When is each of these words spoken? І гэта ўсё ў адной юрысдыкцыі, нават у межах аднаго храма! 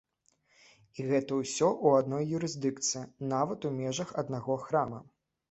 І 0.97 1.03
гэта 1.11 1.37
ўсё 1.39 1.67
ў 1.85 2.05
адной 2.05 2.23
юрысдыкцыі, 2.39 3.05
нават 3.35 3.69
у 3.71 3.73
межах 3.79 4.17
аднаго 4.25 4.59
храма! 4.67 4.99